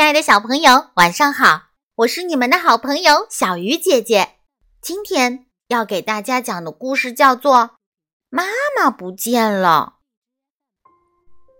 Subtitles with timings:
[0.00, 1.64] 亲爱的小朋友，晚上好！
[1.94, 4.36] 我是你们的好朋友小鱼姐姐。
[4.80, 7.54] 今天要给大家讲的故事叫做
[8.30, 8.44] 《妈
[8.74, 9.96] 妈不见了》。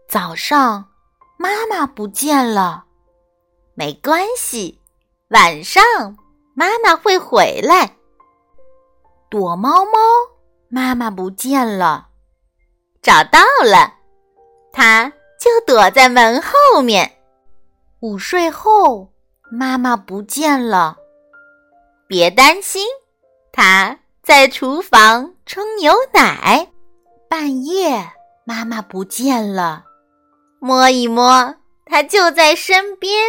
[0.08, 0.88] 早上，
[1.36, 2.86] 妈妈不见了，
[3.74, 4.80] 没关系，
[5.28, 5.84] 晚上
[6.54, 7.98] 妈妈会回来。
[9.28, 9.98] 躲猫猫，
[10.70, 12.08] 妈妈不见了，
[13.02, 13.96] 找到了，
[14.72, 17.19] 它就躲在门后面。
[18.00, 19.12] 午睡后，
[19.50, 20.96] 妈妈不见了。
[22.06, 22.86] 别担心，
[23.52, 26.66] 她在厨房冲牛奶。
[27.28, 28.10] 半夜，
[28.44, 29.84] 妈妈不见了。
[30.60, 33.22] 摸一摸，她就在身边。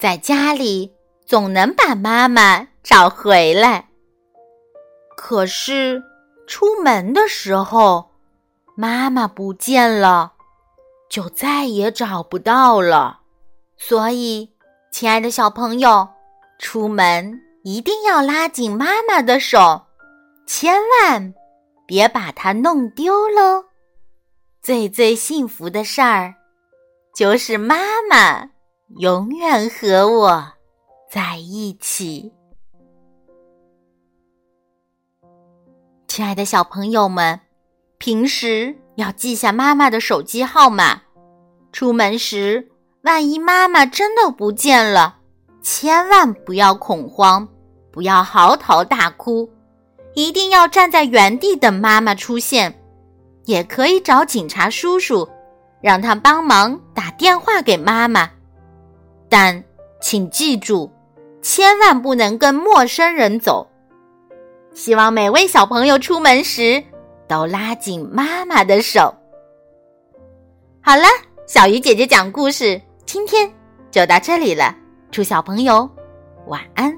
[0.00, 0.92] 在家里，
[1.24, 3.88] 总能把妈妈找回来。
[5.16, 6.02] 可是，
[6.48, 8.10] 出门的时候，
[8.74, 10.32] 妈妈不见了，
[11.08, 13.20] 就再也找不到了。
[13.78, 14.50] 所以，
[14.90, 16.08] 亲爱的小朋友，
[16.58, 19.86] 出门一定要拉紧妈妈的手，
[20.46, 21.34] 千万
[21.86, 23.66] 别把它弄丢喽。
[24.62, 26.34] 最最幸福的事儿，
[27.14, 27.76] 就是妈
[28.10, 28.50] 妈
[28.98, 30.52] 永远和我
[31.10, 32.32] 在一起。
[36.08, 37.38] 亲爱的小朋友们，
[37.98, 41.02] 平时要记下妈妈的手机号码，
[41.72, 42.72] 出门时。
[43.06, 45.18] 万一妈妈真的不见了，
[45.62, 47.46] 千万不要恐慌，
[47.92, 49.48] 不要嚎啕大哭，
[50.14, 52.82] 一定要站在原地等妈妈出现。
[53.44, 55.28] 也可以找警察叔叔，
[55.80, 58.28] 让他帮忙打电话给妈妈。
[59.28, 59.62] 但
[60.00, 60.90] 请记住，
[61.42, 63.64] 千万不能跟陌生人走。
[64.74, 66.82] 希望每位小朋友出门时
[67.28, 69.14] 都拉紧妈妈的手。
[70.80, 71.04] 好了，
[71.46, 72.82] 小鱼姐姐讲故事。
[73.16, 73.50] 今天
[73.90, 74.76] 就到这里了，
[75.10, 75.90] 祝小朋友
[76.48, 76.94] 晚安。